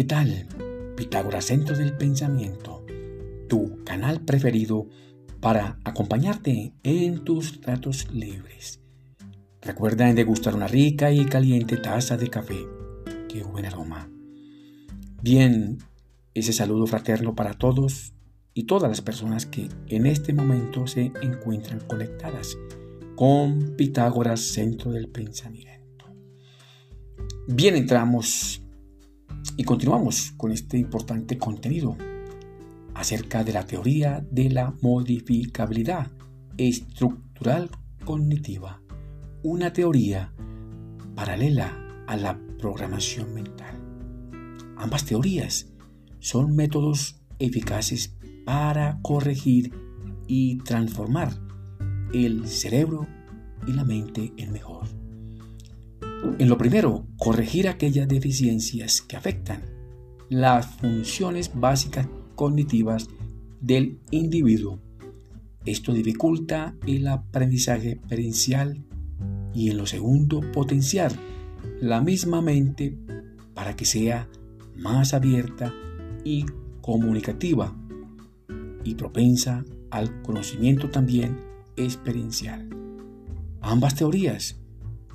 [0.00, 0.46] ¿qué tal?
[0.96, 2.86] Pitágoras Centro del Pensamiento,
[3.50, 4.88] tu canal preferido
[5.40, 8.80] para acompañarte en tus ratos libres.
[9.60, 12.66] Recuerda en degustar una rica y caliente taza de café.
[13.28, 14.10] ¡Qué buen aroma!
[15.22, 15.76] Bien,
[16.32, 18.14] ese saludo fraterno para todos
[18.54, 22.56] y todas las personas que en este momento se encuentran conectadas
[23.16, 26.06] con Pitágoras Centro del Pensamiento.
[27.46, 28.62] Bien, entramos
[29.60, 31.94] y continuamos con este importante contenido
[32.94, 36.10] acerca de la teoría de la modificabilidad
[36.56, 37.68] estructural
[38.06, 38.80] cognitiva,
[39.42, 40.32] una teoría
[41.14, 43.78] paralela a la programación mental.
[44.78, 45.70] Ambas teorías
[46.20, 49.74] son métodos eficaces para corregir
[50.26, 51.38] y transformar
[52.14, 53.06] el cerebro
[53.66, 54.99] y la mente en mejor.
[56.38, 59.62] En lo primero, corregir aquellas deficiencias que afectan
[60.28, 63.08] las funciones básicas cognitivas
[63.60, 64.80] del individuo.
[65.64, 68.84] Esto dificulta el aprendizaje experiencial
[69.52, 71.12] y en lo segundo, potenciar
[71.80, 72.96] la misma mente
[73.54, 74.28] para que sea
[74.76, 75.74] más abierta
[76.24, 76.46] y
[76.80, 77.76] comunicativa
[78.84, 81.38] y propensa al conocimiento también
[81.76, 82.68] experiencial.
[83.60, 84.60] Ambas teorías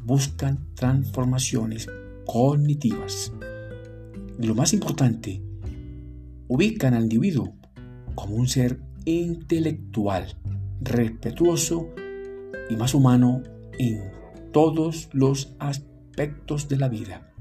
[0.06, 1.88] buscan transformaciones
[2.26, 3.34] cognitivas.
[4.40, 5.42] Y lo más importante,
[6.48, 7.56] ubican al individuo
[8.14, 10.38] como un ser intelectual,
[10.82, 11.90] respetuoso
[12.70, 13.42] y más humano
[13.80, 14.12] en
[14.52, 17.32] todos los aspectos de la vida.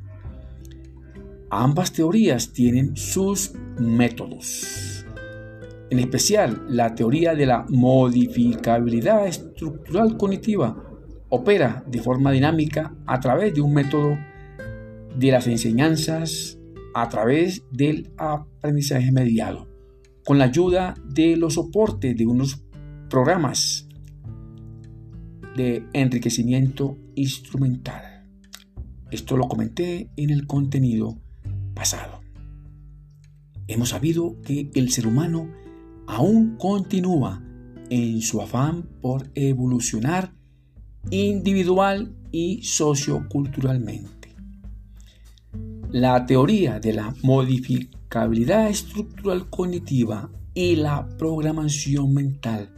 [1.51, 5.05] Ambas teorías tienen sus métodos.
[5.91, 10.94] En especial, la teoría de la modificabilidad estructural cognitiva
[11.35, 14.17] opera de forma dinámica a través de un método
[15.17, 16.59] de las enseñanzas,
[16.95, 19.69] a través del aprendizaje mediado,
[20.25, 22.63] con la ayuda de los soportes de unos
[23.11, 23.89] programas
[25.57, 28.27] de enriquecimiento instrumental.
[29.11, 31.19] Esto lo comenté en el contenido
[31.75, 32.21] pasado.
[33.67, 35.49] Hemos sabido que el ser humano
[36.07, 37.43] aún continúa
[37.91, 40.33] en su afán por evolucionar
[41.11, 44.35] individual y socioculturalmente.
[45.91, 52.71] La teoría de la modificabilidad estructural cognitiva y la programación mental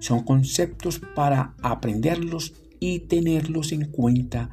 [0.00, 4.50] son conceptos para aprenderlos y tenerlos en cuenta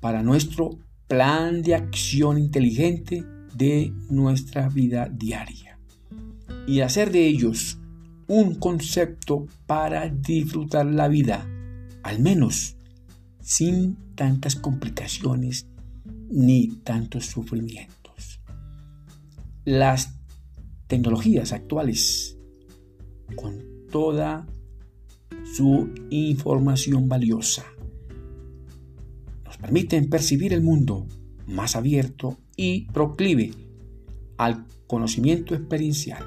[0.00, 5.78] para nuestro plan de acción inteligente de nuestra vida diaria
[6.66, 7.78] y hacer de ellos
[8.26, 11.48] un concepto para disfrutar la vida,
[12.08, 12.76] al menos
[13.42, 15.66] sin tantas complicaciones
[16.30, 18.40] ni tantos sufrimientos.
[19.66, 20.14] Las
[20.86, 22.38] tecnologías actuales,
[23.36, 24.46] con toda
[25.54, 27.66] su información valiosa,
[29.60, 31.06] permiten percibir el mundo
[31.46, 33.52] más abierto y proclive
[34.38, 36.24] al conocimiento experiencial.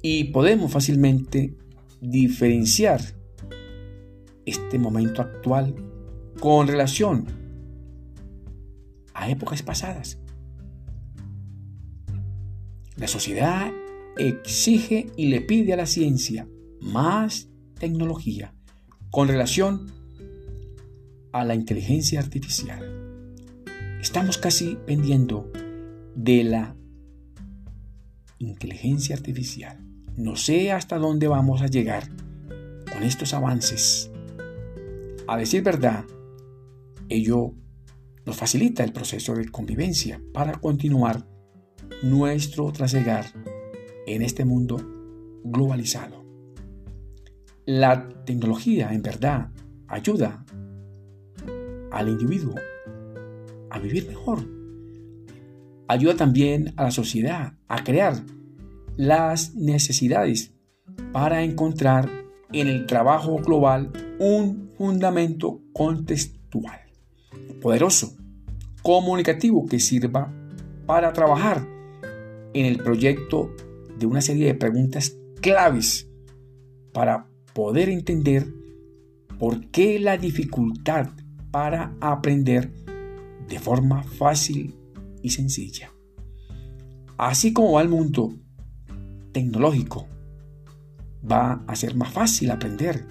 [0.00, 1.54] Y podemos fácilmente
[2.00, 3.17] diferenciar
[4.68, 5.74] este momento actual
[6.38, 7.24] con relación
[9.14, 10.18] a épocas pasadas.
[12.96, 13.72] La sociedad
[14.18, 16.46] exige y le pide a la ciencia
[16.82, 17.48] más
[17.80, 18.52] tecnología
[19.10, 19.86] con relación
[21.32, 23.24] a la inteligencia artificial.
[24.02, 25.50] Estamos casi pendiendo
[26.14, 26.76] de la
[28.36, 29.82] inteligencia artificial.
[30.14, 32.10] No sé hasta dónde vamos a llegar
[32.92, 34.10] con estos avances.
[35.28, 36.06] A decir verdad,
[37.10, 37.52] ello
[38.24, 41.28] nos facilita el proceso de convivencia para continuar
[42.02, 43.26] nuestro trasegar
[44.06, 44.78] en este mundo
[45.44, 46.24] globalizado.
[47.66, 49.50] La tecnología en verdad
[49.86, 50.46] ayuda
[51.90, 52.54] al individuo
[53.68, 54.38] a vivir mejor.
[55.88, 58.14] Ayuda también a la sociedad a crear
[58.96, 60.54] las necesidades
[61.12, 62.08] para encontrar
[62.50, 66.78] en el trabajo global un fundamento contextual,
[67.60, 68.16] poderoso,
[68.80, 70.32] comunicativo que sirva
[70.86, 71.66] para trabajar
[72.54, 73.50] en el proyecto
[73.98, 76.08] de una serie de preguntas claves
[76.92, 78.46] para poder entender
[79.38, 81.10] por qué la dificultad
[81.50, 82.72] para aprender
[83.48, 84.76] de forma fácil
[85.22, 85.92] y sencilla.
[87.16, 88.32] Así como va el mundo
[89.32, 90.06] tecnológico,
[91.28, 93.04] va a ser más fácil aprender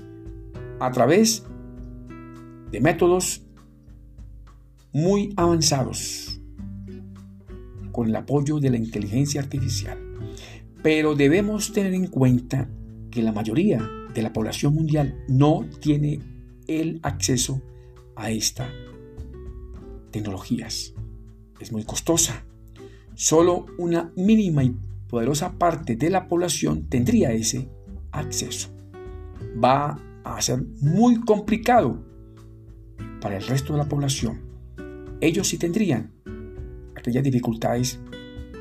[0.79, 1.43] a través
[2.71, 3.43] de métodos
[4.93, 6.41] muy avanzados,
[7.91, 9.97] con el apoyo de la inteligencia artificial.
[10.83, 12.69] Pero debemos tener en cuenta
[13.11, 16.19] que la mayoría de la población mundial no tiene
[16.67, 17.61] el acceso
[18.15, 18.69] a estas
[20.11, 20.93] tecnologías.
[21.59, 22.45] Es muy costosa.
[23.15, 24.75] Solo una mínima y
[25.07, 27.69] poderosa parte de la población tendría ese
[28.11, 28.69] acceso.
[29.63, 32.06] Va a ser muy complicado
[33.21, 34.41] para el resto de la población.
[35.21, 36.13] Ellos sí tendrían
[36.95, 37.99] aquellas dificultades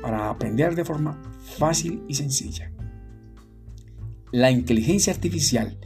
[0.01, 1.21] para aprender de forma
[1.57, 2.71] fácil y sencilla.
[4.31, 5.77] La inteligencia artificial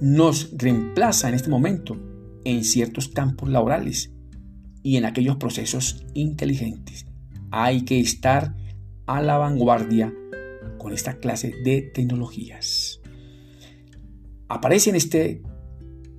[0.00, 1.96] nos reemplaza en este momento
[2.44, 4.12] en ciertos campos laborales
[4.82, 7.06] y en aquellos procesos inteligentes.
[7.50, 8.54] Hay que estar
[9.06, 10.12] a la vanguardia
[10.78, 13.00] con esta clase de tecnologías.
[14.48, 15.42] Aparecen en este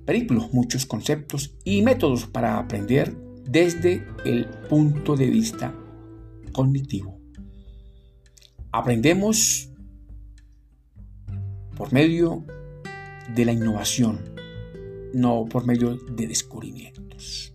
[0.06, 3.14] periplo muchos conceptos y métodos para aprender
[3.44, 5.74] desde el punto de vista
[6.52, 7.20] cognitivo.
[8.72, 9.70] Aprendemos
[11.76, 12.44] por medio
[13.34, 14.20] de la innovación,
[15.12, 17.52] no por medio de descubrimientos.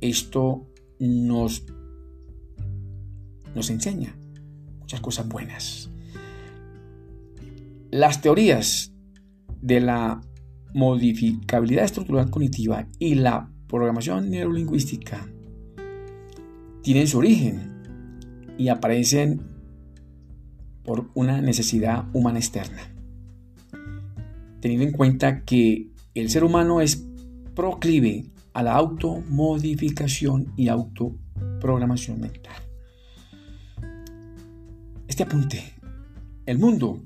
[0.00, 0.66] Esto
[0.98, 1.64] nos,
[3.54, 4.16] nos enseña
[4.80, 5.90] muchas cosas buenas.
[7.90, 8.92] Las teorías
[9.60, 10.20] de la
[10.76, 15.26] modificabilidad estructural cognitiva y la programación neurolingüística
[16.82, 17.80] tienen su origen
[18.58, 19.40] y aparecen
[20.84, 22.94] por una necesidad humana externa.
[24.60, 27.08] Teniendo en cuenta que el ser humano es
[27.54, 32.62] proclive a la automodificación y autoprogramación mental.
[35.08, 35.72] Este apunte,
[36.44, 37.02] el mundo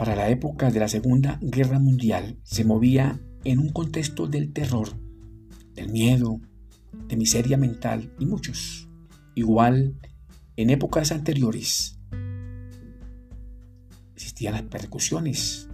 [0.00, 4.88] para la época de la Segunda Guerra Mundial se movía en un contexto del terror,
[5.74, 6.40] del miedo,
[7.06, 8.88] de miseria mental y muchos.
[9.34, 10.00] Igual
[10.56, 11.98] en épocas anteriores
[14.14, 15.68] existían las persecuciones,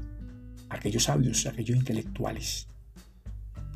[0.70, 2.66] aquellos sabios, aquellos intelectuales,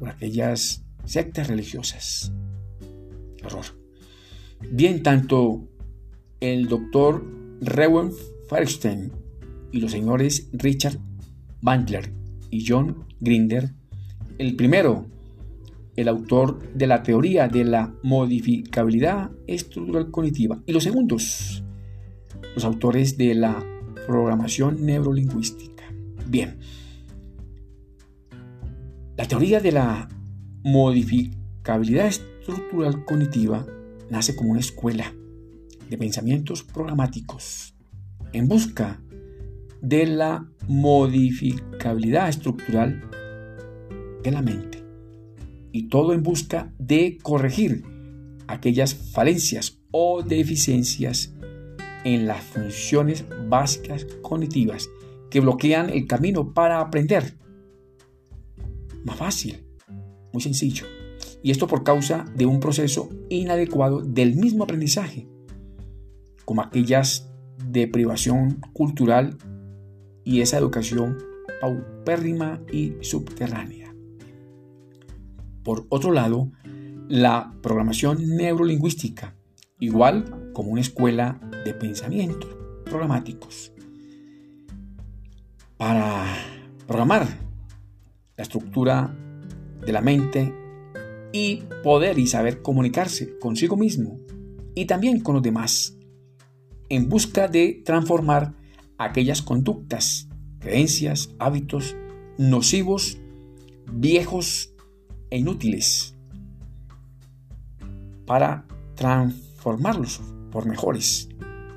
[0.01, 2.33] por aquellas sectas religiosas.
[3.45, 3.67] Horror.
[4.73, 5.69] Bien, tanto
[6.41, 7.25] el doctor
[7.61, 8.11] Rewen
[8.49, 9.30] Firestein
[9.73, 10.99] y los señores Richard
[11.61, 12.13] Bandler
[12.51, 13.73] y John Grinder,
[14.39, 15.07] el primero,
[15.97, 21.63] el autor de la teoría de la modificabilidad estructural cognitiva, y los segundos,
[22.55, 23.65] los autores de la
[24.07, 25.85] programación neurolingüística.
[26.27, 26.59] Bien,
[29.17, 30.09] la teoría de la
[30.63, 33.67] modificabilidad estructural cognitiva
[34.11, 35.15] nace como una escuela
[35.89, 37.75] de pensamientos programáticos
[38.33, 39.01] en busca
[39.83, 43.03] de la modificabilidad estructural
[44.23, 44.85] de la mente.
[45.73, 47.85] Y todo en busca de corregir
[48.47, 51.35] aquellas falencias o deficiencias
[52.05, 54.89] en las funciones básicas cognitivas
[55.31, 57.37] que bloquean el camino para aprender.
[59.05, 59.65] Más fácil,
[60.33, 60.87] muy sencillo.
[61.43, 65.29] Y esto por causa de un proceso inadecuado del mismo aprendizaje,
[66.45, 67.31] como aquellas
[67.65, 69.39] de privación cultural
[70.25, 71.19] y esa educación
[71.61, 73.95] paupérrima y subterránea.
[75.63, 76.51] Por otro lado,
[77.09, 79.37] la programación neurolingüística,
[79.79, 83.73] igual como una escuela de pensamientos programáticos.
[85.77, 86.25] Para
[86.87, 87.27] programar
[88.37, 89.17] la estructura
[89.85, 90.55] de la mente
[91.33, 94.19] y poder y saber comunicarse consigo mismo
[94.75, 95.97] y también con los demás,
[96.89, 98.55] en busca de transformar
[99.01, 100.29] aquellas conductas,
[100.59, 101.97] creencias, hábitos
[102.37, 103.19] nocivos,
[103.91, 104.75] viejos
[105.31, 106.15] e inútiles,
[108.27, 108.67] para
[108.97, 110.21] transformarlos
[110.53, 111.31] por mejores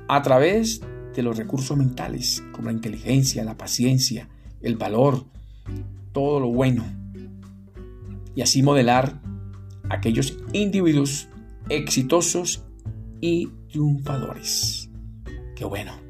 [0.06, 0.82] a través
[1.14, 4.28] de los recursos mentales, como la inteligencia, la paciencia,
[4.60, 5.24] el valor,
[6.12, 6.84] todo lo bueno,
[8.34, 9.22] y así modelar
[9.88, 11.28] aquellos individuos
[11.70, 12.64] exitosos
[13.22, 14.90] y triunfadores.
[15.56, 16.04] Qué bueno.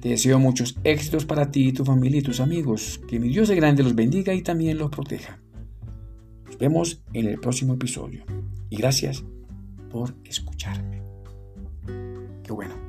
[0.00, 3.00] Te deseo muchos éxitos para ti, tu familia y tus amigos.
[3.08, 5.40] Que mi Dios de grande los bendiga y también los proteja.
[6.44, 8.24] Nos vemos en el próximo episodio.
[8.70, 9.24] Y gracias
[9.90, 11.02] por escucharme.
[12.42, 12.85] Qué bueno.